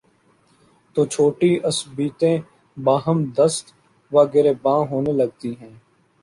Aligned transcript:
تو 0.95 1.01
چھوٹی 1.05 1.51
عصبیتیں 1.63 2.37
باہم 2.77 3.17
دست 3.37 3.65
وگریباں 4.11 4.79
ہونے 4.91 5.11
لگتی 5.11 5.51
ہیں۔ 5.61 5.73